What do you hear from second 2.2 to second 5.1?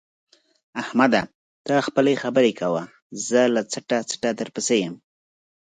خبرې کوه زه له څټه څټه درپسې یم.